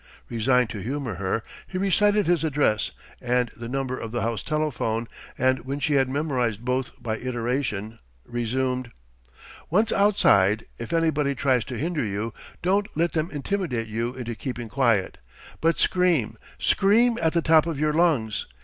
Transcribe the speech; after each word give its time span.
Resigned 0.29 0.71
to 0.71 0.79
humour 0.81 1.13
her, 1.21 1.43
he 1.67 1.77
recited 1.77 2.25
his 2.25 2.43
address 2.43 2.89
and 3.21 3.49
the 3.55 3.69
number 3.69 3.95
of 3.95 4.09
the 4.11 4.23
house 4.23 4.41
telephone, 4.41 5.07
and 5.37 5.59
when 5.63 5.79
she 5.79 5.93
had 5.93 6.09
memorized 6.09 6.65
both 6.65 6.89
by 6.99 7.17
iteration, 7.19 7.99
resumed: 8.25 8.89
"Once 9.69 9.91
outside, 9.91 10.65
if 10.79 10.91
anybody 10.91 11.35
tries 11.35 11.63
to 11.65 11.77
hinder 11.77 12.03
you, 12.03 12.33
don't 12.63 12.87
let 12.97 13.11
them 13.11 13.29
intimidate 13.29 13.89
you 13.89 14.15
into 14.15 14.33
keeping 14.33 14.69
quiet, 14.69 15.19
but 15.61 15.77
scream, 15.79 16.35
scream 16.57 17.19
at 17.21 17.33
the 17.33 17.41
top 17.43 17.67
of 17.67 17.79
your 17.79 17.93
lungs. 17.93 18.47